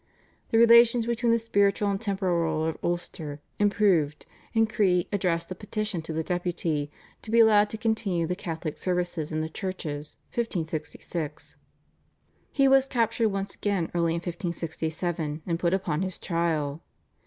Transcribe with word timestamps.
The 0.49 0.57
relations 0.57 1.05
between 1.05 1.31
the 1.31 1.37
spiritual 1.37 1.91
and 1.91 2.01
temporal 2.01 2.35
ruler 2.39 2.69
of 2.69 2.77
Ulster 2.83 3.39
improved, 3.59 4.25
and 4.55 4.67
Creagh 4.67 5.05
addressed 5.13 5.51
a 5.51 5.53
petition 5.53 6.01
to 6.01 6.11
the 6.11 6.23
Deputy 6.23 6.89
to 7.21 7.29
be 7.29 7.39
allowed 7.39 7.69
to 7.69 7.77
continue 7.77 8.25
the 8.25 8.35
Catholic 8.35 8.79
services 8.79 9.31
in 9.31 9.41
the 9.41 9.47
churches 9.47 10.17
(1566). 10.33 11.55
He 12.51 12.67
was 12.67 12.87
captured 12.87 13.29
once 13.29 13.53
again 13.53 13.91
early 13.93 14.13
in 14.15 14.21
1567, 14.21 15.43
and 15.45 15.59
put 15.59 15.71
upon 15.71 16.01
his 16.01 16.17
trial. 16.17 16.81